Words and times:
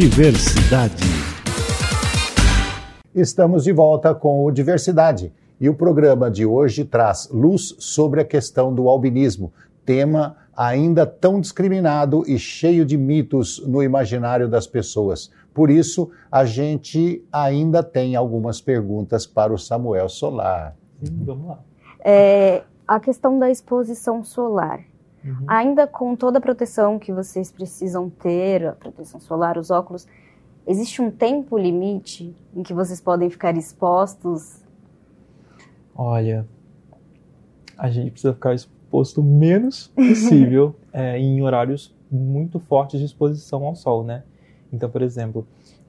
Diversidade. 0.00 1.04
Estamos 3.14 3.64
de 3.64 3.70
volta 3.70 4.14
com 4.14 4.46
o 4.46 4.50
Diversidade 4.50 5.30
e 5.60 5.68
o 5.68 5.74
programa 5.74 6.30
de 6.30 6.46
hoje 6.46 6.86
traz 6.86 7.28
luz 7.30 7.76
sobre 7.78 8.22
a 8.22 8.24
questão 8.24 8.74
do 8.74 8.88
albinismo, 8.88 9.52
tema 9.84 10.38
ainda 10.56 11.04
tão 11.04 11.38
discriminado 11.38 12.24
e 12.26 12.38
cheio 12.38 12.86
de 12.86 12.96
mitos 12.96 13.62
no 13.66 13.82
imaginário 13.82 14.48
das 14.48 14.66
pessoas. 14.66 15.30
Por 15.52 15.68
isso, 15.68 16.10
a 16.32 16.46
gente 16.46 17.22
ainda 17.30 17.82
tem 17.82 18.16
algumas 18.16 18.58
perguntas 18.58 19.26
para 19.26 19.52
o 19.52 19.58
Samuel 19.58 20.08
Solar. 20.08 20.74
Sim, 21.02 21.24
vamos 21.26 21.46
lá. 21.46 21.58
É, 22.02 22.62
a 22.88 22.98
questão 22.98 23.38
da 23.38 23.50
exposição 23.50 24.24
solar. 24.24 24.80
Uhum. 25.24 25.44
Ainda 25.46 25.86
com 25.86 26.16
toda 26.16 26.38
a 26.38 26.40
proteção 26.40 26.98
que 26.98 27.12
vocês 27.12 27.50
precisam 27.50 28.08
ter, 28.08 28.66
a 28.66 28.72
proteção 28.72 29.20
solar, 29.20 29.58
os 29.58 29.70
óculos, 29.70 30.06
existe 30.66 31.02
um 31.02 31.10
tempo 31.10 31.58
limite 31.58 32.34
em 32.54 32.62
que 32.62 32.72
vocês 32.72 33.00
podem 33.00 33.28
ficar 33.28 33.56
expostos? 33.56 34.62
Olha, 35.94 36.46
a 37.76 37.90
gente 37.90 38.10
precisa 38.10 38.32
ficar 38.32 38.54
exposto 38.54 39.20
o 39.20 39.24
menos 39.24 39.88
possível 39.88 40.74
é, 40.92 41.18
em 41.18 41.42
horários 41.42 41.94
muito 42.10 42.58
fortes 42.58 42.98
de 42.98 43.06
exposição 43.06 43.64
ao 43.64 43.74
sol, 43.74 44.02
né? 44.02 44.24
Então, 44.72 44.88
por 44.88 45.02
exemplo, 45.02 45.46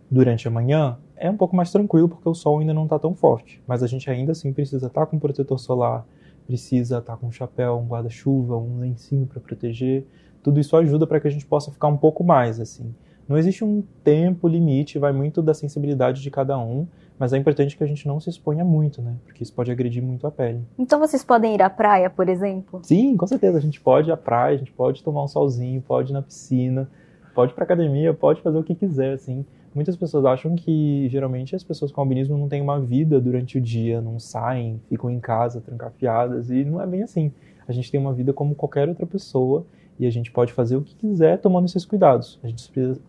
durante 0.09 0.47
a 0.47 0.51
manhã 0.51 0.97
é 1.15 1.29
um 1.29 1.37
pouco 1.37 1.55
mais 1.55 1.71
tranquilo 1.71 2.09
porque 2.09 2.27
o 2.27 2.33
sol 2.33 2.59
ainda 2.59 2.73
não 2.73 2.83
está 2.83 2.99
tão 2.99 3.13
forte, 3.15 3.61
mas 3.67 3.81
a 3.81 3.87
gente 3.87 4.09
ainda 4.09 4.31
assim 4.33 4.51
precisa 4.51 4.87
estar 4.87 5.01
tá 5.01 5.05
com 5.05 5.19
protetor 5.19 5.59
solar, 5.59 6.05
precisa 6.45 6.97
estar 6.99 7.13
tá 7.13 7.17
com 7.17 7.27
um 7.27 7.31
chapéu, 7.31 7.77
um 7.77 7.87
guarda-chuva, 7.87 8.57
um 8.57 8.79
lencinho 8.79 9.25
para 9.25 9.39
proteger. 9.39 10.05
Tudo 10.43 10.59
isso 10.59 10.75
ajuda 10.75 11.05
para 11.05 11.19
que 11.19 11.27
a 11.27 11.31
gente 11.31 11.45
possa 11.45 11.71
ficar 11.71 11.87
um 11.87 11.97
pouco 11.97 12.23
mais 12.23 12.59
assim. 12.59 12.93
Não 13.27 13.37
existe 13.37 13.63
um 13.63 13.83
tempo 14.03 14.47
limite, 14.47 14.99
vai 14.99 15.13
muito 15.13 15.41
da 15.41 15.53
sensibilidade 15.53 16.21
de 16.21 16.29
cada 16.29 16.57
um, 16.59 16.85
mas 17.17 17.31
é 17.31 17.37
importante 17.37 17.77
que 17.77 17.83
a 17.83 17.87
gente 17.87 18.07
não 18.07 18.19
se 18.19 18.29
exponha 18.29 18.65
muito, 18.65 19.01
né? 19.01 19.15
Porque 19.25 19.43
isso 19.43 19.53
pode 19.53 19.71
agredir 19.71 20.03
muito 20.03 20.25
a 20.27 20.31
pele. 20.31 20.65
Então 20.77 20.99
vocês 20.99 21.23
podem 21.23 21.55
ir 21.55 21.61
à 21.61 21.69
praia, 21.69 22.09
por 22.09 22.27
exemplo? 22.27 22.81
Sim, 22.83 23.15
com 23.15 23.27
certeza. 23.27 23.57
A 23.57 23.61
gente 23.61 23.79
pode 23.79 24.09
ir 24.09 24.11
à 24.11 24.17
praia, 24.17 24.55
a 24.55 24.57
gente 24.57 24.73
pode 24.73 25.03
tomar 25.03 25.23
um 25.23 25.27
solzinho, 25.27 25.81
pode 25.81 26.11
ir 26.11 26.13
na 26.13 26.21
piscina, 26.21 26.89
pode 27.33 27.51
ir 27.51 27.55
pra 27.55 27.63
academia, 27.63 28.13
pode 28.13 28.41
fazer 28.41 28.57
o 28.57 28.63
que 28.63 28.75
quiser, 28.75 29.13
assim. 29.13 29.45
Muitas 29.73 29.95
pessoas 29.95 30.25
acham 30.25 30.55
que 30.55 31.07
geralmente 31.09 31.55
as 31.55 31.63
pessoas 31.63 31.91
com 31.91 32.01
albinismo 32.01 32.37
não 32.37 32.49
têm 32.49 32.61
uma 32.61 32.79
vida 32.79 33.21
durante 33.21 33.57
o 33.57 33.61
dia, 33.61 34.01
não 34.01 34.19
saem, 34.19 34.81
ficam 34.89 35.09
em 35.09 35.19
casa 35.19 35.61
trancafiadas 35.61 36.49
e 36.49 36.65
não 36.65 36.81
é 36.81 36.85
bem 36.85 37.03
assim. 37.03 37.31
A 37.67 37.71
gente 37.71 37.89
tem 37.89 37.99
uma 37.99 38.13
vida 38.13 38.33
como 38.33 38.53
qualquer 38.53 38.89
outra 38.89 39.05
pessoa 39.05 39.65
e 39.97 40.05
a 40.05 40.09
gente 40.09 40.29
pode 40.29 40.51
fazer 40.51 40.75
o 40.75 40.81
que 40.81 40.93
quiser 40.95 41.39
tomando 41.39 41.65
esses 41.65 41.85
cuidados. 41.85 42.37
A 42.43 42.47
gente 42.47 42.69
precisa, 42.69 42.99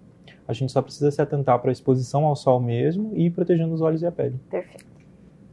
a 0.47 0.53
gente 0.53 0.71
só 0.71 0.81
precisa 0.81 1.11
se 1.11 1.21
atentar 1.21 1.59
para 1.59 1.71
a 1.71 1.73
exposição 1.73 2.25
ao 2.27 2.37
sol 2.37 2.61
mesmo 2.61 3.11
e 3.17 3.29
protegendo 3.29 3.75
os 3.75 3.81
olhos 3.81 4.03
e 4.03 4.07
a 4.07 4.13
pele. 4.13 4.39
Perfeito. 4.49 4.87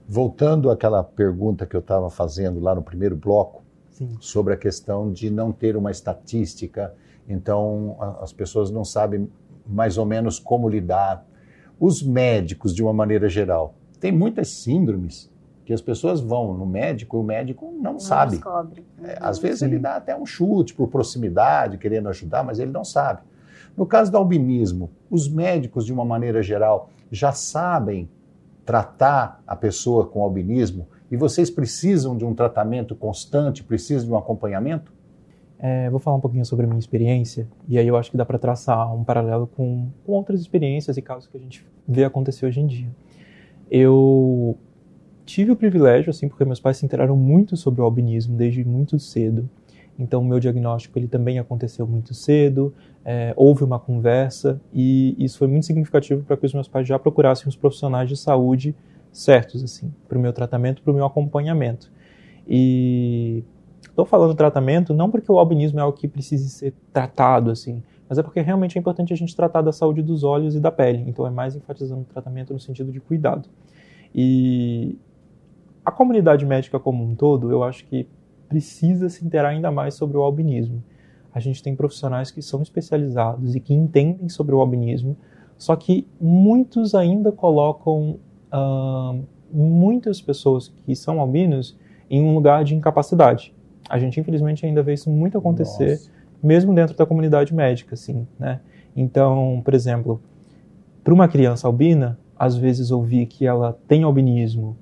Voltando 0.08 0.70
àquela 0.70 1.04
pergunta 1.04 1.66
que 1.66 1.76
eu 1.76 1.80
estava 1.80 2.10
fazendo 2.10 2.60
lá 2.60 2.76
no 2.76 2.82
primeiro 2.84 3.16
bloco, 3.16 3.64
Sim. 3.92 4.10
sobre 4.20 4.54
a 4.54 4.58
questão 4.58 5.12
de 5.12 5.30
não 5.30 5.52
ter 5.52 5.76
uma 5.76 5.92
estatística, 5.92 6.94
então 7.28 7.96
as 8.22 8.32
pessoas 8.32 8.72
não 8.72 8.84
sabem 8.86 9.30
mais 9.70 9.98
ou 9.98 10.06
menos 10.06 10.40
como 10.40 10.68
lidar. 10.68 11.26
Os 11.80 12.02
médicos, 12.02 12.74
de 12.74 12.84
uma 12.84 12.94
maneira 12.94 13.30
geral, 13.30 13.76
tem 14.00 14.12
muitas 14.12 14.50
síndromes 14.50 15.32
que 15.66 15.74
as 15.74 15.82
pessoas 15.82 16.20
vão 16.20 16.54
no 16.54 16.66
médico 16.66 17.18
e 17.18 17.20
o 17.20 17.24
médico 17.24 17.72
não, 17.72 17.94
não 17.94 18.00
sabe. 18.00 18.32
Descobre. 18.32 18.84
É, 19.04 19.18
às 19.22 19.38
vezes 19.38 19.62
ele 19.62 19.78
dá 19.78 19.98
até 19.98 20.16
um 20.18 20.26
chute 20.26 20.74
por 20.74 20.88
proximidade, 20.88 21.78
querendo 21.78 22.10
ajudar, 22.10 22.44
mas 22.44 22.58
ele 22.58 22.72
não 22.72 22.84
sabe. 22.84 23.22
No 23.78 23.86
caso 23.86 24.12
do 24.12 24.18
albinismo, 24.18 24.90
os 25.10 25.30
médicos, 25.30 25.86
de 25.86 25.94
uma 25.94 26.04
maneira 26.04 26.42
geral, 26.42 26.90
já 27.12 27.32
sabem 27.32 28.10
tratar 28.66 29.42
a 29.48 29.56
pessoa 29.56 30.06
com 30.06 30.22
albinismo 30.22 30.88
e 31.12 31.18
vocês 31.18 31.50
precisam 31.50 32.18
de 32.18 32.26
um 32.26 32.34
tratamento 32.34 32.96
constante, 32.96 33.64
precisam 33.64 34.08
de 34.08 34.14
um 34.14 34.18
acompanhamento? 34.18 34.92
É, 35.62 35.90
vou 35.90 36.00
falar 36.00 36.16
um 36.16 36.22
pouquinho 36.22 36.46
sobre 36.46 36.66
a 36.66 36.70
minha 36.70 36.80
experiência, 36.80 37.46
e 37.68 37.78
aí 37.78 37.86
eu 37.86 37.98
acho 37.98 38.10
que 38.10 38.16
dá 38.16 38.26
para 38.26 38.40
traçar 38.40 38.96
um 38.96 39.04
paralelo 39.04 39.46
com, 39.46 39.90
com 40.06 40.14
outras 40.14 40.40
experiências 40.40 40.96
e 40.96 41.02
casos 41.02 41.28
que 41.28 41.36
a 41.36 41.40
gente 41.40 41.66
vê 41.86 42.06
acontecer 42.06 42.46
hoje 42.46 42.62
em 42.62 42.66
dia. 42.66 42.90
Eu 43.70 44.58
tive 45.26 45.52
o 45.52 45.58
privilégio, 45.58 46.12
assim, 46.12 46.30
porque 46.30 46.46
meus 46.46 46.62
pais 46.62 46.78
se 46.78 46.86
enteraram 46.86 47.18
muito 47.18 47.58
sobre 47.58 47.82
o 47.82 47.84
albinismo 47.84 48.38
desde 48.38 48.64
muito 48.64 48.98
cedo, 48.98 49.50
então 49.98 50.22
o 50.22 50.26
meu 50.26 50.40
diagnóstico 50.40 50.98
ele 50.98 51.10
também 51.10 51.40
aconteceu 51.40 51.86
muito 51.86 52.14
cedo, 52.14 52.74
é, 53.04 53.34
houve 53.36 53.66
uma 53.66 53.78
conversa, 53.78 54.62
e 54.74 55.14
isso 55.20 55.38
foi 55.38 55.50
muito 55.50 55.66
significativo 55.66 56.24
para 56.24 56.38
que 56.38 56.46
os 56.46 56.54
meus 56.54 56.70
pais 56.70 56.88
já 56.88 56.98
procurassem 56.98 57.50
os 57.50 57.58
profissionais 57.58 58.08
de 58.08 58.16
saúde 58.16 58.74
certos, 59.12 59.62
assim, 59.62 59.94
para 60.08 60.18
o 60.18 60.22
meu 60.22 60.32
tratamento, 60.32 60.82
para 60.82 60.92
o 60.92 60.96
meu 60.96 61.06
acompanhamento. 61.06 61.92
E 62.48 63.44
Estou 64.00 64.08
falando 64.08 64.34
tratamento 64.34 64.94
não 64.94 65.12
porque 65.12 65.30
o 65.30 65.38
albinismo 65.38 65.78
é 65.78 65.82
algo 65.82 65.98
que 65.98 66.08
precise 66.08 66.50
ser 66.50 66.74
tratado 66.94 67.52
assim, 67.52 67.84
mas 68.08 68.18
é 68.18 68.24
porque 68.24 68.40
realmente 68.40 68.78
é 68.78 68.80
importante 68.80 69.12
a 69.12 69.16
gente 69.18 69.36
tratar 69.36 69.62
da 69.62 69.74
saúde 69.74 70.02
dos 70.02 70.24
olhos 70.24 70.56
e 70.56 70.60
da 70.62 70.72
pele. 70.72 71.04
Então 71.06 71.28
é 71.28 71.30
mais 71.30 71.54
enfatizando 71.54 72.04
o 72.04 72.06
tratamento 72.06 72.54
no 72.54 72.60
sentido 72.62 72.94
de 72.94 73.02
cuidado. 73.02 73.50
E 74.16 74.98
a 75.84 75.92
comunidade 75.92 76.46
médica 76.46 76.80
como 76.80 77.04
um 77.04 77.14
todo, 77.14 77.52
eu 77.52 77.62
acho 77.62 77.86
que 77.88 78.08
precisa 78.48 79.10
se 79.10 79.26
interar 79.26 79.52
ainda 79.52 79.70
mais 79.70 79.96
sobre 79.96 80.16
o 80.16 80.22
albinismo. 80.22 80.82
A 81.34 81.42
gente 81.42 81.62
tem 81.62 81.76
profissionais 81.76 82.32
que 82.32 82.42
são 82.42 82.62
especializados 82.62 83.54
e 83.54 83.60
que 83.60 83.74
entendem 83.74 84.30
sobre 84.30 84.56
o 84.56 84.62
albinismo, 84.62 85.18
só 85.58 85.76
que 85.76 86.08
muitos 86.22 86.96
ainda 86.96 87.34
colocam 87.34 88.18
uh, 88.54 89.22
muitas 89.52 90.22
pessoas 90.22 90.70
que 90.70 90.96
são 90.96 91.20
albinos 91.20 91.78
em 92.10 92.22
um 92.22 92.34
lugar 92.34 92.64
de 92.64 92.74
incapacidade. 92.74 93.54
A 93.90 93.98
gente, 93.98 94.20
infelizmente, 94.20 94.66
ainda 94.66 94.84
vê 94.84 94.94
isso 94.94 95.10
muito 95.10 95.38
acontecer, 95.38 95.92
Nossa. 95.92 96.12
mesmo 96.42 96.74
dentro 96.74 96.96
da 96.96 97.06
comunidade 97.06 97.54
médica, 97.54 97.96
assim, 97.96 98.28
né? 98.38 98.60
Então, 98.96 99.62
por 99.66 99.74
exemplo, 99.74 100.22
para 101.04 101.14
uma 101.14 101.28
criança 101.28 101.68
albina, 101.68 102.20
às 102.38 102.56
vezes 102.56 102.92
ouvir 102.92 103.26
que 103.26 103.46
ela 103.46 103.78
tem 103.88 104.04
albinismo 104.04 104.78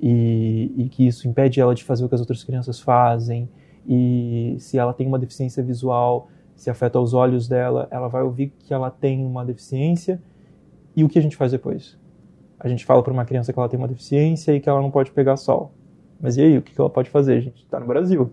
e, 0.00 0.72
e, 0.76 0.88
que 0.88 1.06
isso 1.06 1.26
impede 1.28 1.60
ela 1.60 1.74
de 1.74 1.82
fazer 1.82 2.04
o 2.04 2.08
que 2.08 2.14
as 2.14 2.20
outras 2.20 2.44
crianças 2.44 2.80
fazem, 2.80 3.48
e 3.86 4.56
se 4.58 4.78
ela 4.78 4.92
tem 4.92 5.06
uma 5.06 5.18
deficiência 5.18 5.62
visual, 5.62 6.28
se 6.54 6.70
afeta 6.70 7.00
os 7.00 7.12
olhos 7.12 7.48
dela, 7.48 7.88
ela 7.90 8.08
vai 8.08 8.22
ouvir 8.22 8.52
que 8.58 8.72
ela 8.72 8.90
tem 8.90 9.24
uma 9.24 9.44
deficiência, 9.44 10.20
e 10.96 11.02
o 11.02 11.08
que 11.08 11.18
a 11.18 11.22
gente 11.22 11.36
faz 11.36 11.52
depois? 11.52 11.98
A 12.58 12.68
gente 12.68 12.84
fala 12.84 13.02
para 13.02 13.12
uma 13.12 13.24
criança 13.24 13.52
que 13.52 13.58
ela 13.58 13.68
tem 13.68 13.78
uma 13.78 13.88
deficiência 13.88 14.54
e 14.54 14.60
que 14.60 14.68
ela 14.68 14.80
não 14.80 14.90
pode 14.90 15.10
pegar 15.10 15.36
sol. 15.36 15.72
Mas 16.20 16.36
e 16.36 16.42
aí, 16.42 16.56
o 16.56 16.62
que 16.62 16.78
ela 16.80 16.88
pode 16.88 17.10
fazer? 17.10 17.36
A 17.36 17.40
gente 17.40 17.62
está 17.62 17.78
no 17.78 17.86
Brasil. 17.86 18.32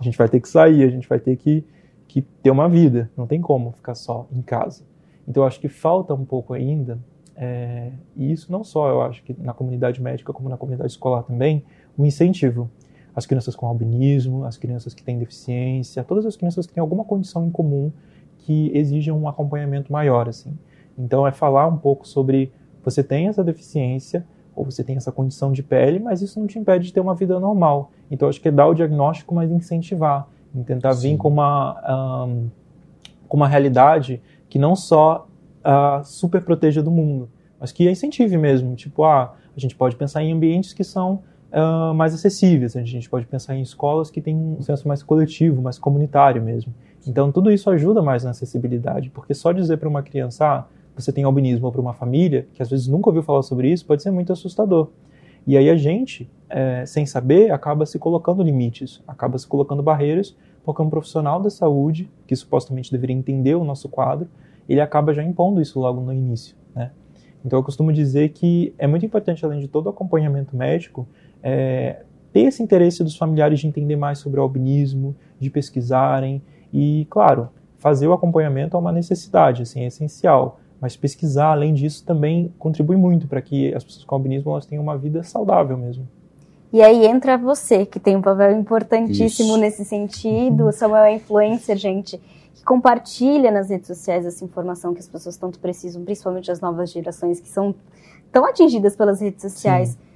A 0.00 0.02
gente 0.02 0.16
vai 0.16 0.28
ter 0.28 0.40
que 0.40 0.48
sair, 0.48 0.82
a 0.82 0.88
gente 0.88 1.08
vai 1.08 1.18
ter 1.18 1.36
que, 1.36 1.64
que 2.08 2.22
ter 2.22 2.50
uma 2.50 2.68
vida. 2.68 3.10
Não 3.16 3.26
tem 3.26 3.40
como 3.40 3.72
ficar 3.72 3.94
só 3.94 4.26
em 4.32 4.40
casa. 4.40 4.82
Então, 5.28 5.42
eu 5.42 5.46
acho 5.46 5.60
que 5.60 5.68
falta 5.68 6.14
um 6.14 6.24
pouco 6.24 6.54
ainda, 6.54 6.98
é, 7.36 7.92
e 8.16 8.32
isso 8.32 8.50
não 8.50 8.64
só, 8.64 8.88
eu 8.88 9.02
acho 9.02 9.22
que 9.22 9.34
na 9.38 9.54
comunidade 9.54 10.02
médica, 10.02 10.32
como 10.32 10.48
na 10.48 10.56
comunidade 10.56 10.90
escolar 10.90 11.22
também, 11.22 11.64
um 11.98 12.04
incentivo. 12.04 12.70
As 13.14 13.26
crianças 13.26 13.54
com 13.54 13.66
albinismo, 13.66 14.44
as 14.44 14.56
crianças 14.56 14.94
que 14.94 15.02
têm 15.02 15.18
deficiência, 15.18 16.02
todas 16.02 16.26
as 16.26 16.36
crianças 16.36 16.66
que 16.66 16.72
têm 16.72 16.80
alguma 16.80 17.04
condição 17.04 17.46
em 17.46 17.50
comum 17.50 17.92
que 18.38 18.70
exigem 18.74 19.12
um 19.12 19.28
acompanhamento 19.28 19.92
maior, 19.92 20.28
assim. 20.28 20.56
Então, 20.98 21.26
é 21.26 21.32
falar 21.32 21.66
um 21.66 21.76
pouco 21.76 22.06
sobre 22.06 22.52
você 22.82 23.02
tem 23.02 23.28
essa 23.28 23.44
deficiência, 23.44 24.26
ou 24.60 24.64
você 24.64 24.84
tem 24.84 24.96
essa 24.96 25.10
condição 25.10 25.50
de 25.50 25.62
pele, 25.62 25.98
mas 25.98 26.20
isso 26.20 26.38
não 26.38 26.46
te 26.46 26.58
impede 26.58 26.84
de 26.86 26.92
ter 26.92 27.00
uma 27.00 27.14
vida 27.14 27.40
normal. 27.40 27.90
Então, 28.10 28.28
acho 28.28 28.38
que 28.38 28.48
é 28.48 28.50
dar 28.50 28.66
o 28.66 28.74
diagnóstico, 28.74 29.34
mas 29.34 29.50
incentivar, 29.50 30.28
tentar 30.66 30.92
Sim. 30.92 31.12
vir 31.12 31.16
com 31.16 31.28
uma, 31.28 32.26
um, 32.26 32.50
com 33.26 33.36
uma 33.38 33.48
realidade 33.48 34.20
que 34.50 34.58
não 34.58 34.76
só 34.76 35.26
uh, 35.64 36.04
super 36.04 36.42
proteja 36.42 36.82
do 36.82 36.90
mundo, 36.90 37.30
mas 37.58 37.72
que 37.72 37.90
incentive 37.90 38.36
mesmo. 38.36 38.74
Tipo, 38.74 39.04
ah, 39.04 39.32
a 39.56 39.58
gente 39.58 39.74
pode 39.74 39.96
pensar 39.96 40.22
em 40.22 40.30
ambientes 40.30 40.74
que 40.74 40.84
são 40.84 41.22
uh, 41.50 41.94
mais 41.94 42.12
acessíveis, 42.12 42.76
a 42.76 42.82
gente 42.82 43.08
pode 43.08 43.24
pensar 43.26 43.56
em 43.56 43.62
escolas 43.62 44.10
que 44.10 44.20
têm 44.20 44.36
um 44.36 44.60
senso 44.60 44.86
mais 44.86 45.02
coletivo, 45.02 45.62
mais 45.62 45.78
comunitário 45.78 46.42
mesmo. 46.42 46.74
Então, 47.06 47.32
tudo 47.32 47.50
isso 47.50 47.70
ajuda 47.70 48.02
mais 48.02 48.24
na 48.24 48.30
acessibilidade, 48.30 49.08
porque 49.08 49.32
só 49.32 49.52
dizer 49.52 49.78
para 49.78 49.88
uma 49.88 50.02
criança, 50.02 50.44
ah, 50.44 50.64
você 51.00 51.12
tem 51.12 51.24
albinismo 51.24 51.70
para 51.70 51.80
uma 51.80 51.94
família, 51.94 52.46
que 52.52 52.62
às 52.62 52.70
vezes 52.70 52.86
nunca 52.86 53.08
ouviu 53.08 53.22
falar 53.22 53.42
sobre 53.42 53.70
isso, 53.70 53.86
pode 53.86 54.02
ser 54.02 54.10
muito 54.10 54.32
assustador. 54.32 54.88
E 55.46 55.56
aí 55.56 55.70
a 55.70 55.76
gente, 55.76 56.30
é, 56.48 56.84
sem 56.86 57.06
saber, 57.06 57.50
acaba 57.50 57.86
se 57.86 57.98
colocando 57.98 58.42
limites, 58.42 59.02
acaba 59.06 59.38
se 59.38 59.46
colocando 59.46 59.82
barreiras, 59.82 60.36
porque 60.64 60.82
um 60.82 60.90
profissional 60.90 61.40
da 61.40 61.50
saúde, 61.50 62.10
que 62.26 62.36
supostamente 62.36 62.92
deveria 62.92 63.16
entender 63.16 63.54
o 63.54 63.64
nosso 63.64 63.88
quadro, 63.88 64.28
ele 64.68 64.80
acaba 64.80 65.12
já 65.12 65.22
impondo 65.22 65.60
isso 65.60 65.80
logo 65.80 66.00
no 66.00 66.12
início. 66.12 66.54
Né? 66.74 66.90
Então 67.44 67.58
eu 67.58 67.62
costumo 67.62 67.92
dizer 67.92 68.30
que 68.30 68.74
é 68.78 68.86
muito 68.86 69.04
importante, 69.04 69.44
além 69.44 69.60
de 69.60 69.68
todo 69.68 69.86
o 69.86 69.90
acompanhamento 69.90 70.54
médico, 70.54 71.08
é, 71.42 72.02
ter 72.32 72.40
esse 72.42 72.62
interesse 72.62 73.02
dos 73.02 73.16
familiares 73.16 73.58
de 73.58 73.66
entender 73.66 73.96
mais 73.96 74.18
sobre 74.18 74.38
o 74.38 74.42
albinismo, 74.42 75.16
de 75.38 75.50
pesquisarem 75.50 76.42
e, 76.72 77.06
claro, 77.10 77.48
fazer 77.78 78.06
o 78.06 78.12
acompanhamento 78.12 78.76
é 78.76 78.80
uma 78.80 78.92
necessidade, 78.92 79.62
assim, 79.62 79.80
é 79.80 79.86
essencial 79.86 80.60
Mas 80.80 80.96
pesquisar, 80.96 81.52
além 81.52 81.74
disso, 81.74 82.04
também 82.04 82.52
contribui 82.58 82.96
muito 82.96 83.26
para 83.26 83.42
que 83.42 83.74
as 83.74 83.84
pessoas 83.84 84.04
com 84.04 84.14
albinismo 84.14 84.50
elas 84.50 84.66
tenham 84.66 84.82
uma 84.82 84.96
vida 84.96 85.22
saudável 85.22 85.76
mesmo. 85.76 86.08
E 86.72 86.80
aí 86.82 87.04
entra 87.06 87.36
você, 87.36 87.84
que 87.84 87.98
tem 87.98 88.16
um 88.16 88.22
papel 88.22 88.52
importantíssimo 88.52 89.50
Isso. 89.50 89.58
nesse 89.58 89.84
sentido. 89.84 90.64
Uhum. 90.64 90.72
Samuel 90.72 91.04
é 91.04 91.14
influencer, 91.14 91.76
gente, 91.76 92.20
que 92.54 92.64
compartilha 92.64 93.50
nas 93.50 93.68
redes 93.68 93.88
sociais 93.88 94.24
essa 94.24 94.44
informação 94.44 94.94
que 94.94 95.00
as 95.00 95.08
pessoas 95.08 95.36
tanto 95.36 95.58
precisam, 95.58 96.04
principalmente 96.04 96.50
as 96.50 96.60
novas 96.60 96.90
gerações 96.90 97.40
que 97.40 97.48
são 97.48 97.74
tão 98.32 98.46
atingidas 98.46 98.94
pelas 98.96 99.20
redes 99.20 99.42
sociais. 99.42 99.90
Sim 99.90 100.09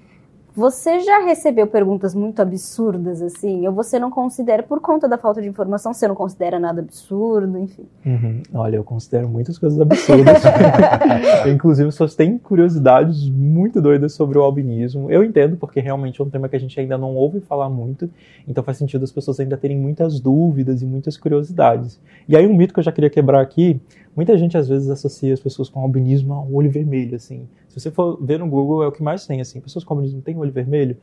você 0.57 1.01
já 1.01 1.25
recebeu 1.25 1.67
perguntas 1.67 2.15
muito 2.15 2.41
absurdas, 2.41 3.21
assim? 3.21 3.67
Ou 3.67 3.73
você 3.73 3.99
não 3.99 4.09
considera, 4.09 4.63
por 4.63 4.81
conta 4.81 5.09
da 5.09 5.19
falta 5.19 5.43
de 5.43 5.49
informação, 5.49 5.93
você 5.93 6.07
não 6.07 6.15
considera 6.15 6.61
nada 6.61 6.81
absurdo, 6.81 7.59
enfim? 7.59 7.85
Uhum. 8.07 8.43
Olha, 8.55 8.77
eu 8.77 8.85
considero 8.85 9.29
muitas 9.29 9.59
coisas 9.59 9.81
absurdas. 9.81 10.43
Inclusive, 11.53 11.89
pessoas 11.89 12.15
têm 12.15 12.39
curiosidades 12.39 13.29
muito 13.29 13.81
doidas 13.81 14.13
sobre 14.13 14.39
o 14.39 14.43
albinismo. 14.43 15.11
Eu 15.11 15.25
entendo, 15.25 15.57
porque 15.57 15.81
realmente 15.81 16.21
é 16.21 16.25
um 16.25 16.31
tema 16.31 16.49
que 16.49 16.55
a 16.55 16.61
gente 16.61 16.79
ainda 16.79 16.97
não 16.97 17.17
ouve 17.17 17.41
falar 17.41 17.69
muito, 17.69 18.09
então 18.47 18.63
faz 18.63 18.79
sentido 18.79 19.03
as 19.03 19.11
pessoas 19.11 19.41
ainda 19.41 19.57
terem 19.57 19.77
muitas 19.77 20.21
dúvidas 20.21 20.83
e 20.83 20.87
muitas 20.87 21.17
curiosidades. 21.17 22.01
E 22.29 22.37
aí, 22.37 22.47
um 22.47 22.55
mito 22.55 22.73
que 22.73 22.79
eu 22.79 22.85
já 22.85 22.93
queria 22.93 23.11
quebrar 23.11 23.41
aqui 23.41 23.81
Muita 24.17 24.39
gente 24.39 24.57
às 24.57 24.69
vezes 24.69 24.89
associa 24.89 25.35
as 25.35 25.41
pessoas 25.41 25.69
com 25.69 25.81
albinismo 25.81 26.35
ao 26.35 26.53
olho 26.53 26.71
vermelho, 26.71 27.17
assim. 27.17 27.49
Se 27.75 27.81
você 27.81 27.91
for 27.91 28.17
ver 28.25 28.39
no 28.39 28.49
Google, 28.49 28.85
é 28.85 28.87
o 28.87 28.93
que 28.93 29.03
mais 29.03 29.27
tem, 29.27 29.41
assim. 29.41 29.61
Pessoas 29.61 29.85
com 29.85 29.95
albinismo 29.95 30.23
têm 30.23 30.39
olho 30.39 30.53
vermelho, 30.53 30.97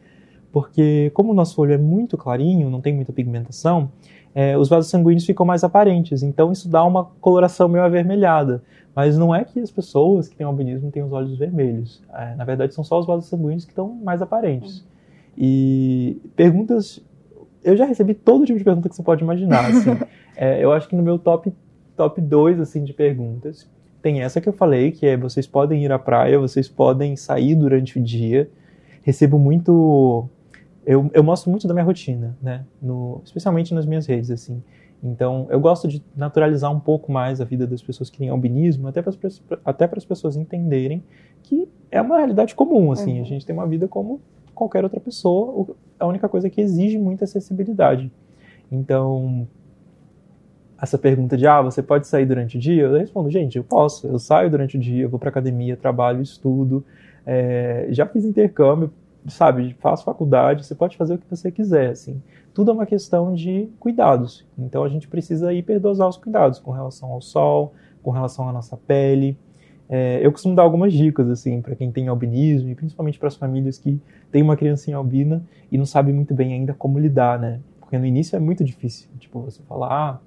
porque 0.53 1.11
como 1.13 1.31
o 1.31 1.33
nosso 1.33 1.59
olho 1.59 1.73
é 1.73 1.77
muito 1.77 2.17
clarinho, 2.17 2.69
não 2.69 2.79
tem 2.79 2.95
muita 2.95 3.11
pigmentação, 3.11 3.91
é, 4.33 4.57
os 4.57 4.69
vasos 4.69 4.89
sanguíneos 4.89 5.25
ficam 5.25 5.45
mais 5.45 5.65
aparentes. 5.65 6.23
Então 6.23 6.49
isso 6.49 6.69
dá 6.69 6.81
uma 6.85 7.03
coloração 7.19 7.67
meio 7.67 7.83
avermelhada. 7.83 8.63
Mas 8.95 9.17
não 9.17 9.35
é 9.35 9.43
que 9.43 9.59
as 9.59 9.69
pessoas 9.69 10.29
que 10.29 10.35
têm 10.37 10.45
albinismo 10.45 10.89
têm 10.91 11.03
os 11.03 11.11
olhos 11.11 11.37
vermelhos. 11.37 12.01
É, 12.13 12.35
na 12.35 12.45
verdade, 12.45 12.73
são 12.73 12.85
só 12.85 12.97
os 12.99 13.05
vasos 13.05 13.29
sanguíneos 13.29 13.65
que 13.65 13.71
estão 13.71 13.93
mais 14.01 14.21
aparentes. 14.21 14.85
E 15.37 16.21
perguntas. 16.37 17.01
Eu 17.61 17.75
já 17.75 17.83
recebi 17.83 18.13
todo 18.13 18.45
tipo 18.45 18.57
de 18.57 18.63
pergunta 18.63 18.87
que 18.87 18.95
você 18.95 19.03
pode 19.03 19.23
imaginar. 19.23 19.65
Assim. 19.65 19.91
é, 20.37 20.63
eu 20.63 20.71
acho 20.71 20.87
que 20.87 20.95
no 20.95 21.03
meu 21.03 21.19
top 21.19 21.51
top 21.97 22.21
2 22.21 22.61
assim, 22.61 22.85
de 22.85 22.93
perguntas. 22.93 23.69
Tem 24.01 24.21
essa 24.21 24.41
que 24.41 24.49
eu 24.49 24.53
falei, 24.53 24.91
que 24.91 25.05
é 25.05 25.15
vocês 25.15 25.45
podem 25.45 25.83
ir 25.83 25.91
à 25.91 25.99
praia, 25.99 26.39
vocês 26.39 26.67
podem 26.67 27.15
sair 27.15 27.55
durante 27.55 27.99
o 27.99 28.01
dia. 28.01 28.49
Recebo 29.03 29.37
muito. 29.37 30.27
Eu, 30.85 31.09
eu 31.13 31.23
mostro 31.23 31.51
muito 31.51 31.67
da 31.67 31.73
minha 31.73 31.85
rotina, 31.85 32.35
né? 32.41 32.65
No, 32.81 33.21
especialmente 33.23 33.73
nas 33.73 33.85
minhas 33.85 34.07
redes, 34.07 34.31
assim. 34.31 34.63
Então, 35.03 35.47
eu 35.49 35.59
gosto 35.59 35.87
de 35.87 36.03
naturalizar 36.15 36.71
um 36.71 36.79
pouco 36.79 37.11
mais 37.11 37.41
a 37.41 37.45
vida 37.45 37.65
das 37.65 37.81
pessoas 37.81 38.09
que 38.09 38.19
têm 38.19 38.29
albinismo, 38.29 38.87
até 38.87 39.01
para 39.01 39.09
as, 39.09 39.41
até 39.65 39.87
para 39.87 39.97
as 39.97 40.05
pessoas 40.05 40.35
entenderem 40.35 41.03
que 41.43 41.67
é 41.89 41.99
uma 42.01 42.17
realidade 42.17 42.53
comum, 42.53 42.91
assim. 42.91 43.15
Uhum. 43.15 43.21
A 43.21 43.25
gente 43.25 43.45
tem 43.45 43.53
uma 43.53 43.67
vida 43.67 43.87
como 43.87 44.21
qualquer 44.53 44.83
outra 44.83 44.99
pessoa, 44.99 45.75
a 45.99 46.05
única 46.05 46.29
coisa 46.29 46.49
que 46.49 46.61
exige 46.61 46.99
muita 46.99 47.25
acessibilidade. 47.25 48.11
Então, 48.71 49.47
essa 50.81 50.97
pergunta 50.97 51.37
de, 51.37 51.45
ah, 51.45 51.61
você 51.61 51.83
pode 51.83 52.07
sair 52.07 52.25
durante 52.25 52.57
o 52.57 52.59
dia? 52.59 52.83
Eu 52.83 52.97
respondo, 52.97 53.29
gente, 53.29 53.55
eu 53.55 53.63
posso. 53.63 54.07
Eu 54.07 54.17
saio 54.17 54.49
durante 54.49 54.77
o 54.77 54.79
dia, 54.79 55.07
vou 55.07 55.19
para 55.19 55.29
academia, 55.29 55.77
trabalho, 55.77 56.21
estudo, 56.21 56.83
é, 57.23 57.85
já 57.91 58.07
fiz 58.07 58.25
intercâmbio, 58.25 58.91
sabe, 59.27 59.75
faço 59.79 60.03
faculdade, 60.03 60.65
você 60.65 60.73
pode 60.73 60.97
fazer 60.97 61.13
o 61.13 61.17
que 61.19 61.29
você 61.29 61.51
quiser, 61.51 61.91
assim. 61.91 62.19
Tudo 62.51 62.71
é 62.71 62.73
uma 62.73 62.87
questão 62.87 63.33
de 63.33 63.69
cuidados. 63.79 64.43
Então 64.57 64.83
a 64.83 64.89
gente 64.89 65.07
precisa 65.07 65.53
hiperdosar 65.53 66.09
os 66.09 66.17
cuidados 66.17 66.57
com 66.57 66.71
relação 66.71 67.11
ao 67.11 67.21
sol, 67.21 67.73
com 68.01 68.09
relação 68.09 68.49
à 68.49 68.51
nossa 68.51 68.75
pele. 68.75 69.37
É, 69.87 70.19
eu 70.25 70.31
costumo 70.31 70.55
dar 70.55 70.63
algumas 70.63 70.91
dicas, 70.93 71.29
assim, 71.29 71.61
para 71.61 71.75
quem 71.75 71.91
tem 71.91 72.07
albinismo 72.07 72.69
e 72.69 72.75
principalmente 72.75 73.19
para 73.19 73.27
as 73.27 73.35
famílias 73.35 73.77
que 73.77 74.01
têm 74.31 74.41
uma 74.41 74.57
criancinha 74.57 74.97
albina 74.97 75.43
e 75.71 75.77
não 75.77 75.85
sabe 75.85 76.11
muito 76.11 76.33
bem 76.33 76.53
ainda 76.53 76.73
como 76.73 76.97
lidar, 76.97 77.37
né? 77.37 77.59
Porque 77.79 77.99
no 77.99 78.05
início 78.05 78.35
é 78.35 78.39
muito 78.39 78.63
difícil. 78.63 79.09
Tipo, 79.19 79.41
você 79.41 79.61
falar, 79.63 79.91
ah, 79.91 80.19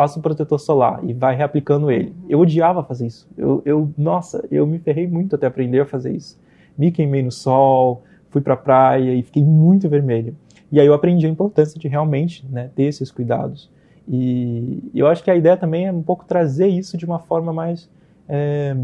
passa 0.00 0.18
o 0.18 0.22
protetor 0.22 0.58
solar 0.58 1.00
e 1.04 1.12
vai 1.12 1.36
reaplicando 1.36 1.90
ele. 1.90 2.14
Eu 2.26 2.40
odiava 2.40 2.82
fazer 2.82 3.06
isso. 3.06 3.28
Eu, 3.36 3.60
eu, 3.66 3.92
nossa, 3.98 4.42
eu 4.50 4.66
me 4.66 4.78
ferrei 4.78 5.06
muito 5.06 5.36
até 5.36 5.46
aprender 5.46 5.80
a 5.80 5.84
fazer 5.84 6.16
isso. 6.16 6.40
Me 6.78 6.90
queimei 6.90 7.22
no 7.22 7.30
sol, 7.30 8.02
fui 8.30 8.40
para 8.40 8.56
praia 8.56 9.14
e 9.14 9.22
fiquei 9.22 9.44
muito 9.44 9.90
vermelho. 9.90 10.34
E 10.72 10.80
aí 10.80 10.86
eu 10.86 10.94
aprendi 10.94 11.26
a 11.26 11.28
importância 11.28 11.78
de 11.78 11.86
realmente 11.86 12.46
né, 12.48 12.70
ter 12.74 12.84
esses 12.84 13.10
cuidados. 13.10 13.70
E 14.08 14.90
eu 14.94 15.06
acho 15.06 15.22
que 15.22 15.30
a 15.30 15.36
ideia 15.36 15.54
também 15.54 15.86
é 15.86 15.92
um 15.92 16.02
pouco 16.02 16.24
trazer 16.24 16.68
isso 16.68 16.96
de 16.96 17.04
uma 17.04 17.18
forma 17.18 17.52
mais. 17.52 17.86
É, 18.26 18.74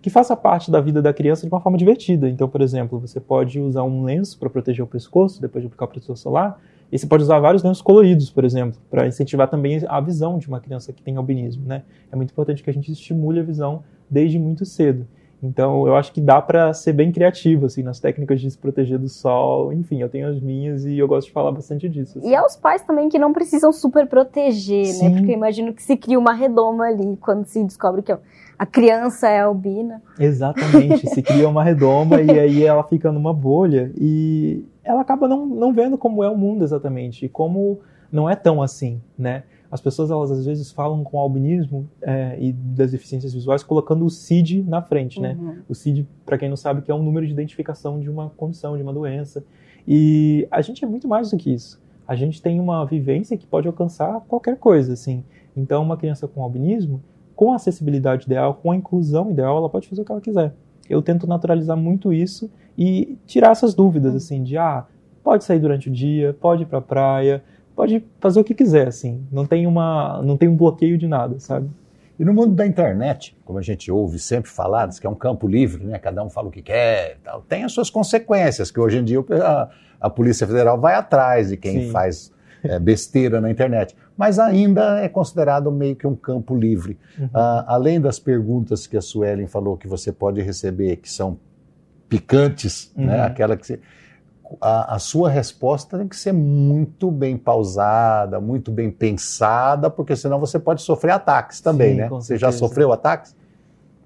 que 0.00 0.08
faça 0.08 0.36
parte 0.36 0.70
da 0.70 0.80
vida 0.80 1.02
da 1.02 1.12
criança 1.12 1.44
de 1.44 1.52
uma 1.52 1.60
forma 1.60 1.76
divertida. 1.76 2.28
Então, 2.28 2.48
por 2.48 2.60
exemplo, 2.60 3.00
você 3.00 3.18
pode 3.18 3.58
usar 3.58 3.82
um 3.82 4.04
lenço 4.04 4.38
para 4.38 4.48
proteger 4.48 4.84
o 4.84 4.86
pescoço 4.86 5.40
depois 5.40 5.62
de 5.62 5.66
aplicar 5.66 5.86
o 5.86 5.88
protetor 5.88 6.16
solar 6.16 6.60
e 6.90 6.98
você 6.98 7.06
pode 7.06 7.22
usar 7.22 7.38
vários 7.40 7.62
lenços 7.62 7.82
coloridos, 7.82 8.30
por 8.30 8.44
exemplo, 8.44 8.80
para 8.90 9.06
incentivar 9.06 9.48
também 9.48 9.82
a 9.88 10.00
visão 10.00 10.38
de 10.38 10.48
uma 10.48 10.60
criança 10.60 10.92
que 10.92 11.02
tem 11.02 11.16
albinismo, 11.16 11.66
né? 11.66 11.82
É 12.10 12.16
muito 12.16 12.30
importante 12.30 12.62
que 12.62 12.70
a 12.70 12.72
gente 12.72 12.92
estimule 12.92 13.40
a 13.40 13.42
visão 13.42 13.82
desde 14.08 14.38
muito 14.38 14.64
cedo. 14.64 15.06
Então, 15.42 15.86
eu 15.86 15.94
acho 15.94 16.12
que 16.12 16.20
dá 16.20 16.40
para 16.40 16.72
ser 16.72 16.92
bem 16.92 17.12
criativo, 17.12 17.66
assim, 17.66 17.82
nas 17.82 18.00
técnicas 18.00 18.40
de 18.40 18.50
se 18.50 18.56
proteger 18.56 18.98
do 18.98 19.08
sol. 19.08 19.72
Enfim, 19.72 20.00
eu 20.00 20.08
tenho 20.08 20.28
as 20.28 20.40
minhas 20.40 20.84
e 20.86 20.98
eu 20.98 21.06
gosto 21.06 21.26
de 21.26 21.32
falar 21.32 21.52
bastante 21.52 21.88
disso. 21.88 22.18
Assim. 22.18 22.30
E 22.30 22.34
aos 22.34 22.56
pais 22.56 22.82
também 22.82 23.08
que 23.08 23.18
não 23.18 23.32
precisam 23.32 23.72
super 23.72 24.06
proteger, 24.06 24.86
né? 24.86 24.92
Sim. 24.92 25.08
né? 25.08 25.16
Porque 25.16 25.32
eu 25.32 25.36
imagino 25.36 25.74
que 25.74 25.82
se 25.82 25.96
cria 25.96 26.18
uma 26.18 26.32
redoma 26.32 26.86
ali 26.86 27.16
quando 27.18 27.44
se 27.44 27.62
descobre 27.62 28.02
que 28.02 28.12
a 28.58 28.66
criança 28.66 29.28
é 29.28 29.40
albina. 29.40 30.02
Exatamente, 30.18 31.06
se 31.08 31.22
cria 31.22 31.48
uma 31.48 31.62
redoma 31.62 32.20
e 32.22 32.38
aí 32.38 32.64
ela 32.64 32.82
fica 32.82 33.12
numa 33.12 33.34
bolha 33.34 33.92
e 33.98 34.64
ela 34.86 35.00
acaba 35.00 35.28
não, 35.28 35.44
não 35.44 35.72
vendo 35.72 35.98
como 35.98 36.22
é 36.22 36.30
o 36.30 36.36
mundo 36.36 36.64
exatamente 36.64 37.26
e 37.26 37.28
como 37.28 37.80
não 38.10 38.30
é 38.30 38.36
tão 38.36 38.62
assim, 38.62 39.00
né? 39.18 39.42
As 39.70 39.80
pessoas, 39.80 40.10
elas 40.10 40.30
às 40.30 40.46
vezes 40.46 40.70
falam 40.70 41.02
com 41.02 41.18
albinismo 41.18 41.88
é, 42.00 42.36
e 42.40 42.52
das 42.52 42.92
deficiências 42.92 43.34
visuais 43.34 43.62
colocando 43.64 44.04
o 44.04 44.10
CID 44.10 44.62
na 44.62 44.80
frente, 44.80 45.20
né? 45.20 45.36
Uhum. 45.38 45.56
O 45.68 45.74
CID, 45.74 46.06
para 46.24 46.38
quem 46.38 46.48
não 46.48 46.56
sabe, 46.56 46.82
que 46.82 46.90
é 46.90 46.94
um 46.94 47.02
número 47.02 47.26
de 47.26 47.32
identificação 47.32 47.98
de 47.98 48.08
uma 48.08 48.30
condição, 48.30 48.76
de 48.76 48.82
uma 48.82 48.92
doença. 48.92 49.44
E 49.86 50.46
a 50.50 50.62
gente 50.62 50.84
é 50.84 50.88
muito 50.88 51.08
mais 51.08 51.30
do 51.30 51.36
que 51.36 51.52
isso. 51.52 51.82
A 52.06 52.14
gente 52.14 52.40
tem 52.40 52.60
uma 52.60 52.84
vivência 52.84 53.36
que 53.36 53.46
pode 53.46 53.66
alcançar 53.66 54.20
qualquer 54.28 54.56
coisa, 54.56 54.92
assim. 54.92 55.24
Então, 55.56 55.82
uma 55.82 55.96
criança 55.96 56.28
com 56.28 56.42
albinismo, 56.42 57.02
com 57.34 57.52
a 57.52 57.56
acessibilidade 57.56 58.26
ideal, 58.26 58.54
com 58.54 58.70
a 58.70 58.76
inclusão 58.76 59.30
ideal, 59.30 59.56
ela 59.56 59.68
pode 59.68 59.88
fazer 59.88 60.02
o 60.02 60.04
que 60.04 60.12
ela 60.12 60.20
quiser. 60.20 60.54
Eu 60.88 61.02
tento 61.02 61.26
naturalizar 61.26 61.76
muito 61.76 62.12
isso 62.12 62.50
e 62.76 63.18
tirar 63.26 63.50
essas 63.50 63.74
dúvidas, 63.74 64.14
assim, 64.14 64.42
de, 64.42 64.56
ah, 64.56 64.84
pode 65.22 65.44
sair 65.44 65.58
durante 65.58 65.88
o 65.88 65.92
dia, 65.92 66.36
pode 66.40 66.62
ir 66.62 66.66
pra 66.66 66.80
praia, 66.80 67.42
pode 67.74 68.04
fazer 68.20 68.40
o 68.40 68.44
que 68.44 68.54
quiser, 68.54 68.88
assim. 68.88 69.26
Não 69.30 69.44
tem, 69.44 69.66
uma, 69.66 70.22
não 70.22 70.36
tem 70.36 70.48
um 70.48 70.56
bloqueio 70.56 70.96
de 70.96 71.06
nada, 71.06 71.38
sabe? 71.38 71.68
E 72.18 72.24
no 72.24 72.32
mundo 72.32 72.54
da 72.54 72.66
internet, 72.66 73.36
como 73.44 73.58
a 73.58 73.62
gente 73.62 73.90
ouve 73.90 74.18
sempre 74.18 74.50
falar, 74.50 74.88
que 74.88 75.06
é 75.06 75.10
um 75.10 75.14
campo 75.14 75.46
livre, 75.46 75.84
né? 75.84 75.98
cada 75.98 76.24
um 76.24 76.30
fala 76.30 76.48
o 76.48 76.50
que 76.50 76.62
quer, 76.62 77.18
tal, 77.22 77.42
tem 77.42 77.64
as 77.64 77.72
suas 77.72 77.90
consequências, 77.90 78.70
que 78.70 78.80
hoje 78.80 78.98
em 78.98 79.04
dia 79.04 79.22
a, 79.42 79.68
a 80.00 80.08
Polícia 80.08 80.46
Federal 80.46 80.80
vai 80.80 80.94
atrás 80.94 81.50
de 81.50 81.58
quem 81.58 81.82
Sim. 81.82 81.90
faz 81.90 82.32
é, 82.68 82.78
besteira 82.78 83.40
na 83.40 83.50
internet. 83.50 83.96
Mas 84.16 84.38
ainda 84.38 85.00
é 85.00 85.08
considerado 85.08 85.70
meio 85.70 85.96
que 85.96 86.06
um 86.06 86.14
campo 86.14 86.56
livre. 86.56 86.98
Uhum. 87.18 87.28
Ah, 87.34 87.64
além 87.68 88.00
das 88.00 88.18
perguntas 88.18 88.86
que 88.86 88.96
a 88.96 89.00
Suelen 89.00 89.46
falou 89.46 89.76
que 89.76 89.86
você 89.86 90.12
pode 90.12 90.40
receber, 90.40 90.96
que 90.96 91.10
são 91.10 91.38
picantes, 92.08 92.92
né? 92.96 93.02
uhum. 93.02 93.10
né? 93.10 93.20
aquela 93.22 93.56
que 93.56 93.66
você 93.66 93.80
a, 94.60 94.94
a, 94.94 94.98
sua 94.98 95.28
resposta 95.28 95.98
tem 95.98 96.08
que 96.08 96.16
ser 96.16 96.32
muito 96.32 97.10
bem 97.10 97.36
pausada, 97.36 98.40
muito 98.40 98.70
bem 98.70 98.90
pensada, 98.90 99.90
porque 99.90 100.14
senão 100.14 100.38
você 100.38 100.58
pode 100.58 100.82
sofrer 100.82 101.12
ataques 101.12 101.60
também, 101.60 101.94
Sim, 101.94 101.96
né? 101.96 102.08
Você 102.08 102.36
já 102.36 102.52
sofreu 102.52 102.92
ataques? 102.92 103.34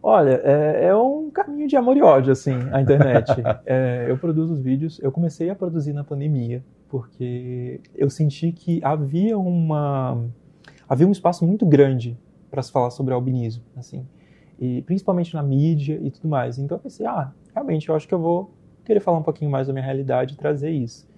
Olha, 0.03 0.41
é, 0.43 0.87
é, 0.87 0.97
um 0.97 1.31
caminho 1.31 1.69
de 1.69 1.77
amor 1.77 1.97
e 1.97 2.03
ódio, 2.03 2.33
assim, 2.33 2.57
a 2.73 2.81
internet. 2.81 3.31
é, 3.67 4.07
eu 4.09 4.17
produzo 4.17 4.55
os 4.55 4.61
vídeos, 4.61 4.99
eu 5.03 5.13
comecei 5.13 5.51
a 5.51 5.55
produzir 5.55 5.93
na 5.93 6.03
pandemia, 6.03 6.65
porque 6.89 7.81
eu 7.95 8.09
senti 8.09 8.51
que 8.51 8.81
havia 8.83 9.39
uma 9.39 10.19
havia 10.89 11.07
um 11.07 11.13
espaço 11.13 11.47
muito 11.47 11.65
grande 11.65 12.19
para 12.51 12.63
se 12.63 12.73
falar 12.73 12.91
sobre 12.91 13.15
albinismo, 13.15 13.63
assim, 13.77 14.05
e 14.59 14.83
principalmente 14.83 15.35
na 15.35 15.43
mídia 15.43 16.01
e 16.03 16.11
tudo 16.11 16.29
mais. 16.29 16.59
Então 16.59 16.79
eu 16.79 16.83
pensei, 16.83 17.07
ah, 17.07 17.31
realmente, 17.55 17.89
eu 17.89 17.95
acho 17.95 18.09
que 18.09 18.15
eu 18.15 18.19
vou 18.19 18.51
querer 18.85 19.01
falar 19.01 19.19
um 19.19 19.23
pouquinho 19.23 19.51
mais 19.51 19.67
da 19.67 19.73
minha 19.73 19.85
realidade 19.85 20.35
e 20.35 20.37
trazer 20.37 20.71
isso. 20.71 21.09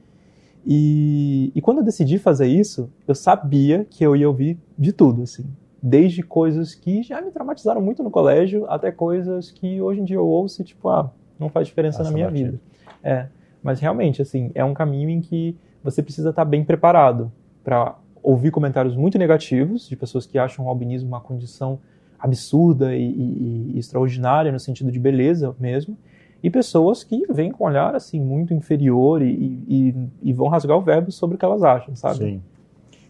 E, 0.67 1.51
e 1.55 1.61
quando 1.61 1.79
eu 1.79 1.85
decidi 1.85 2.19
fazer 2.19 2.47
isso, 2.47 2.91
eu 3.07 3.15
sabia 3.15 3.85
que 3.89 4.05
eu 4.05 4.15
ia 4.15 4.29
ouvir 4.29 4.59
de 4.79 4.93
tudo, 4.93 5.23
assim. 5.23 5.45
Desde 5.83 6.23
coisas 6.23 6.75
que 6.75 7.03
já 7.03 7.21
me 7.21 7.31
traumatizaram 7.31 7.83
muito 7.83 8.03
no 8.03 8.11
colégio, 8.11 8.67
até 8.71 8.93
coisas 8.93 9.51
que 9.51 9.81
hoje 9.81 10.01
em 10.01 10.05
dia 10.05 10.17
eu 10.17 10.27
ouço 10.27 10.62
e, 10.62 10.65
tipo, 10.65 10.89
ah, 10.89 11.11
não 11.39 11.49
faz 11.49 11.67
diferença 11.67 12.03
na 12.05 12.11
minha 12.11 12.31
vida. 12.31 12.61
É, 13.03 13.27
mas 13.62 13.81
realmente, 13.81 14.23
assim, 14.23 14.53
é 14.55 14.65
um 14.65 14.75
caminho 14.75 15.11
em 15.11 15.21
que 15.21 15.57
você 15.83 16.03
precisa 16.03 16.31
estar 16.31 16.45
bem 16.45 16.65
preparado 16.65 17.33
para 17.65 17.97
ouvir 18.23 18.51
comentários 18.53 18.97
muito 18.97 19.19
negativos 19.19 19.89
de 19.89 19.97
pessoas 19.97 20.25
que 20.25 20.39
acham 20.39 20.67
o 20.67 20.69
albinismo 20.69 21.09
uma 21.09 21.21
condição 21.21 21.81
absurda 22.19 22.95
e, 22.95 23.03
e, 23.03 23.73
e, 23.75 23.79
extraordinária 23.79 24.53
no 24.53 24.61
sentido 24.61 24.93
de 24.93 25.01
beleza 25.01 25.55
mesmo, 25.59 25.99
e 26.41 26.49
pessoas 26.49 27.03
que 27.03 27.25
vêm 27.33 27.51
com 27.51 27.65
um 27.65 27.67
olhar 27.67 27.95
assim 27.95 28.21
muito 28.21 28.55
inferior 28.55 29.23
e, 29.23 30.07
e, 30.23 30.33
vão 30.33 30.49
rasgar 30.49 30.77
o 30.77 30.81
verbo 30.81 31.11
sobre 31.11 31.35
o 31.35 31.39
que 31.39 31.45
elas 31.45 31.62
acham, 31.62 31.97
sabe? 31.97 32.19
Sim. 32.19 32.43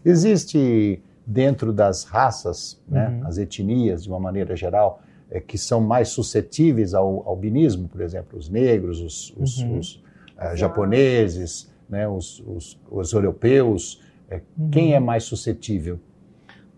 Existe 0.03 0.99
dentro 1.25 1.71
das 1.71 2.03
raças, 2.03 2.81
né, 2.87 3.07
uhum. 3.07 3.27
as 3.27 3.37
etnias 3.37 4.03
de 4.03 4.09
uma 4.09 4.19
maneira 4.19 4.55
geral, 4.55 5.01
é, 5.29 5.39
que 5.39 5.57
são 5.57 5.81
mais 5.81 6.09
suscetíveis 6.09 6.93
ao 6.93 7.27
albinismo, 7.27 7.87
por 7.87 8.01
exemplo, 8.01 8.37
os 8.37 8.49
negros, 8.49 8.99
os, 8.99 9.33
os, 9.37 9.57
uhum. 9.59 9.79
os 9.79 9.95
uh, 10.37 10.55
japoneses, 10.55 11.71
né, 11.89 12.07
os, 12.07 12.43
os, 12.45 12.79
os 12.91 13.13
europeus. 13.13 14.01
É, 14.29 14.41
uhum. 14.57 14.69
Quem 14.69 14.93
é 14.93 14.99
mais 14.99 15.23
suscetível? 15.23 15.99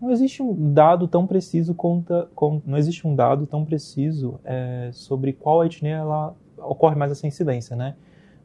Não 0.00 0.10
existe 0.10 0.42
um 0.42 0.72
dado 0.72 1.08
tão 1.08 1.26
preciso 1.26 1.74
conta, 1.74 2.28
com, 2.34 2.60
não 2.66 2.76
existe 2.76 3.06
um 3.06 3.14
dado 3.14 3.46
tão 3.46 3.64
preciso 3.64 4.38
é, 4.44 4.90
sobre 4.92 5.32
qual 5.32 5.64
etnia 5.64 5.96
ela 5.96 6.34
ocorre 6.58 6.96
mais 6.96 7.10
essa 7.10 7.26
incidência, 7.26 7.74
né? 7.74 7.94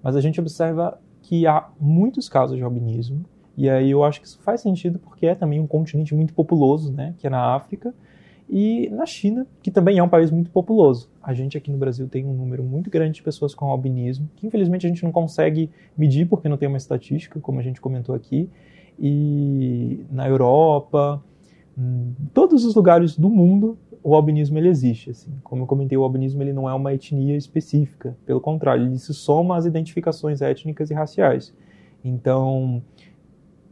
Mas 0.02 0.16
a 0.16 0.22
gente 0.22 0.40
observa 0.40 1.00
que 1.22 1.46
há 1.46 1.70
muitos 1.80 2.28
casos 2.28 2.58
de 2.58 2.64
albinismo 2.64 3.26
e 3.58 3.70
aí 3.70 3.92
eu 3.92 4.04
acho 4.04 4.22
que 4.22 4.28
isso 4.28 4.40
faz 4.40 4.62
sentido 4.62 5.00
porque 5.00 5.26
é 5.26 5.36
também 5.36 5.60
um 5.60 5.68
continente 5.68 6.16
muito 6.16 6.34
populoso, 6.34 6.92
né? 6.92 7.14
Que 7.18 7.28
é 7.28 7.30
na 7.30 7.54
África 7.54 7.94
e 8.50 8.90
na 8.90 9.06
China, 9.06 9.48
que 9.62 9.72
também 9.72 9.98
é 9.98 10.04
um 10.04 10.10
país 10.10 10.30
muito 10.30 10.50
populoso. 10.50 11.10
A 11.24 11.34
gente 11.34 11.58
aqui 11.58 11.72
no 11.72 11.78
Brasil 11.78 12.08
tem 12.08 12.26
um 12.26 12.34
número 12.34 12.64
muito 12.64 12.90
grande 12.90 13.16
de 13.16 13.24
pessoas 13.24 13.54
com 13.56 13.66
albinismo, 13.66 14.30
que 14.36 14.46
infelizmente 14.46 14.86
a 14.86 14.90
gente 14.90 15.04
não 15.04 15.12
consegue 15.12 15.70
medir 15.98 16.28
porque 16.28 16.50
não 16.50 16.58
tem 16.58 16.68
uma 16.68 16.78
estatística, 16.78 17.40
como 17.40 17.60
a 17.60 17.64
gente 17.64 17.80
comentou 17.80 18.14
aqui. 18.14 18.50
E 19.00 20.06
na 20.12 20.28
Europa, 20.28 21.24
em 21.78 22.14
todos 22.34 22.66
os 22.66 22.76
lugares 22.76 23.18
do 23.18 23.30
mundo, 23.30 23.78
o 24.04 24.16
albinismo 24.16 24.58
ele 24.58 24.68
existe. 24.68 25.12
Assim. 25.12 25.32
Como 25.44 25.64
eu 25.64 25.68
comentei, 25.68 25.98
o 25.98 26.04
albinismo 26.04 26.42
ele 26.42 26.54
não 26.54 26.70
é 26.70 26.74
uma 26.74 26.94
etnia 26.94 27.38
específica, 27.38 28.18
pelo 28.26 28.42
contrário, 28.42 28.86
ele 28.86 28.98
se 28.98 29.14
soma 29.14 29.56
às 29.56 29.66
identificações 29.66 30.42
étnicas 30.42 30.92
e 30.92 30.94
raciais. 30.94 31.54
Então, 32.04 32.82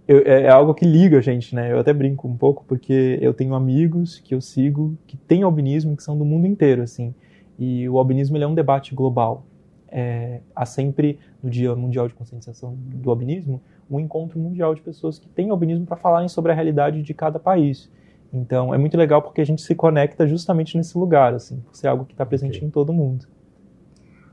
eu, 0.09 0.23
é, 0.25 0.41
é, 0.41 0.49
algo 0.49 0.73
que 0.73 0.83
liga 0.83 1.19
a 1.19 1.21
gente, 1.21 1.53
né? 1.53 1.71
Eu 1.71 1.77
até 1.77 1.93
brinco 1.93 2.27
um 2.27 2.35
pouco 2.35 2.65
porque 2.67 3.19
eu 3.21 3.31
tenho 3.31 3.53
amigos 3.53 4.19
que 4.19 4.33
eu 4.33 4.41
sigo 4.41 4.97
que 5.05 5.15
têm 5.15 5.43
albinismo 5.43 5.95
que 5.95 6.01
são 6.01 6.17
do 6.17 6.25
mundo 6.25 6.47
inteiro, 6.47 6.81
assim. 6.81 7.13
E 7.59 7.87
o 7.87 7.99
albinismo 7.99 8.35
ele 8.35 8.43
é 8.43 8.47
um 8.47 8.55
debate 8.55 8.95
global. 8.95 9.45
É, 9.87 10.41
há 10.55 10.65
sempre 10.65 11.19
no 11.43 11.49
Dia 11.49 11.75
Mundial 11.75 12.07
de 12.07 12.15
Conscientização 12.15 12.75
do 12.75 13.09
Albinismo 13.11 13.61
um 13.89 13.99
encontro 13.99 14.39
mundial 14.39 14.73
de 14.73 14.81
pessoas 14.81 15.19
que 15.19 15.29
têm 15.29 15.51
albinismo 15.51 15.85
para 15.85 15.97
falarem 15.97 16.27
sobre 16.27 16.51
a 16.51 16.55
realidade 16.55 17.03
de 17.03 17.13
cada 17.13 17.37
país. 17.37 17.87
Então 18.33 18.73
é 18.73 18.79
muito 18.79 18.97
legal 18.97 19.21
porque 19.21 19.41
a 19.41 19.45
gente 19.45 19.61
se 19.61 19.75
conecta 19.75 20.27
justamente 20.27 20.75
nesse 20.75 20.97
lugar, 20.97 21.35
assim, 21.35 21.59
por 21.59 21.75
ser 21.75 21.87
algo 21.87 22.05
que 22.05 22.13
está 22.13 22.25
presente 22.25 22.57
okay. 22.57 22.67
em 22.67 22.71
todo 22.71 22.91
mundo. 22.91 23.27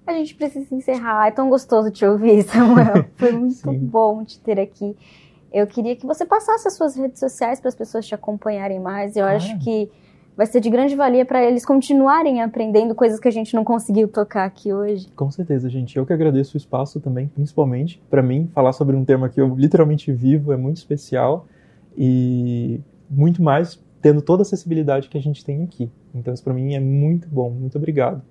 A 0.06 0.12
gente 0.12 0.34
precisa 0.34 0.74
encerrar. 0.74 1.26
É 1.26 1.30
tão 1.30 1.50
gostoso 1.50 1.90
te 1.90 2.06
ouvir, 2.06 2.44
Samuel. 2.44 3.04
Foi 3.16 3.32
muito 3.32 3.72
bom 3.72 4.24
te 4.24 4.40
ter 4.40 4.58
aqui. 4.58 4.96
Eu 5.52 5.66
queria 5.66 5.96
que 5.96 6.06
você 6.06 6.24
passasse 6.24 6.68
as 6.68 6.74
suas 6.74 6.96
redes 6.96 7.18
sociais 7.18 7.60
para 7.60 7.68
as 7.68 7.74
pessoas 7.74 8.06
te 8.06 8.14
acompanharem 8.14 8.80
mais. 8.80 9.16
Eu 9.16 9.24
ah. 9.24 9.32
acho 9.32 9.58
que 9.58 9.90
vai 10.36 10.46
ser 10.46 10.60
de 10.60 10.68
grande 10.68 10.94
valia 10.94 11.24
para 11.24 11.42
eles 11.42 11.64
continuarem 11.64 12.42
aprendendo 12.42 12.94
coisas 12.94 13.18
que 13.18 13.26
a 13.26 13.30
gente 13.30 13.54
não 13.54 13.64
conseguiu 13.64 14.06
tocar 14.06 14.44
aqui 14.44 14.72
hoje. 14.72 15.08
Com 15.16 15.30
certeza, 15.30 15.68
gente. 15.70 15.96
Eu 15.96 16.04
que 16.04 16.12
agradeço 16.12 16.56
o 16.56 16.58
espaço 16.58 17.00
também, 17.00 17.26
principalmente 17.28 18.02
para 18.10 18.22
mim 18.22 18.50
falar 18.54 18.72
sobre 18.72 18.94
um 18.94 19.04
tema 19.04 19.28
que 19.28 19.40
eu 19.40 19.54
literalmente 19.54 20.12
vivo 20.12 20.52
é 20.52 20.56
muito 20.56 20.76
especial 20.76 21.46
e 21.96 22.80
muito 23.08 23.42
mais 23.42 23.82
tendo 24.02 24.20
toda 24.20 24.42
a 24.42 24.44
acessibilidade 24.44 25.08
que 25.08 25.16
a 25.16 25.22
gente 25.22 25.42
tem 25.44 25.62
aqui. 25.62 25.90
Então 26.14 26.34
isso 26.34 26.44
para 26.44 26.52
mim 26.52 26.74
é 26.74 26.80
muito 26.80 27.26
bom. 27.28 27.50
Muito 27.50 27.78
obrigado. 27.78 28.22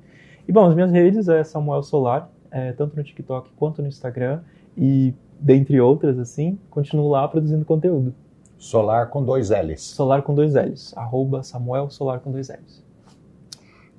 E 0.47 0.51
bom, 0.51 0.65
as 0.65 0.75
minhas 0.75 0.91
redes 0.91 1.27
é 1.27 1.43
Samuel 1.43 1.81
Solar, 1.81 2.29
é, 2.51 2.71
tanto 2.71 2.95
no 2.95 3.03
TikTok 3.03 3.49
quanto 3.55 3.81
no 3.81 3.87
Instagram 3.87 4.41
e 4.77 5.13
dentre 5.39 5.79
outras, 5.79 6.17
assim, 6.19 6.57
continuo 6.69 7.09
lá 7.09 7.27
produzindo 7.27 7.65
conteúdo. 7.65 8.13
Solar 8.57 9.09
com 9.09 9.23
dois 9.23 9.49
L's. 9.49 9.81
Solar 9.81 10.21
com 10.21 10.33
dois 10.33 10.53
L's. 10.53 10.93
Arroba 10.97 11.43
Samuel 11.43 11.89
Solar 11.89 12.19
com 12.19 12.31
dois 12.31 12.49
L's. 12.49 12.83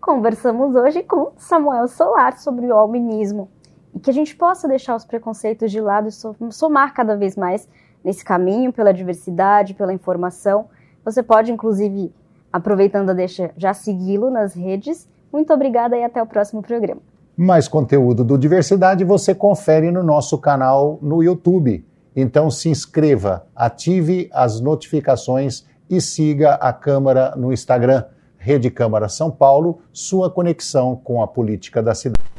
Conversamos 0.00 0.75
hoje 0.75 1.02
com 1.02 1.33
Samuel 1.37 1.88
Solar 1.88 2.38
sobre 2.38 2.66
o 2.66 2.75
albinismo 2.75 3.49
e 3.95 3.99
que 3.99 4.11
a 4.11 4.12
gente 4.12 4.37
possa 4.37 4.69
deixar 4.69 4.95
os 4.95 5.05
preconceitos 5.05 5.71
de 5.71 5.81
lado 5.81 6.09
e 6.09 6.52
somar 6.52 6.95
cada 6.95 7.16
vez 7.16 7.37
mais 7.37 7.69
nesse 8.05 8.25
caminho 8.25 8.73
pela 8.73 8.93
diversidade, 8.93 9.75
pela 9.75 9.93
informação. 9.93 10.66
Você 11.05 11.23
pode, 11.23 11.50
inclusive, 11.50 12.12
aproveitando 12.52 13.11
a 13.11 13.14
deixa, 13.14 13.50
já 13.57 13.75
segui-lo 13.75 14.31
nas 14.31 14.55
redes. 14.55 15.09
Muito 15.33 15.52
obrigada 15.52 15.97
e 15.97 16.05
até 16.05 16.23
o 16.23 16.26
próximo 16.26 16.62
programa. 16.62 17.00
Mais 17.37 17.69
conteúdo 17.69 18.25
do 18.25 18.38
Diversidade 18.38 19.05
você 19.05 19.35
confere 19.35 19.90
no 19.90 20.02
nosso 20.02 20.38
canal 20.38 20.99
no 21.02 21.23
YouTube. 21.23 21.85
Então 22.16 22.50
se 22.50 22.71
inscreva, 22.71 23.47
ative 23.55 24.31
as 24.33 24.59
notificações 24.59 25.66
e 25.90 26.00
siga 26.00 26.55
a 26.55 26.73
Câmara 26.73 27.37
no 27.37 27.52
Instagram. 27.52 28.05
Rede 28.38 28.71
Câmara 28.71 29.07
São 29.11 29.31
Paulo, 29.31 29.81
sua 29.93 30.31
conexão 30.31 30.97
com 30.97 31.23
a 31.23 31.26
política 31.26 31.83
da 31.83 31.95
cidade. 31.95 32.36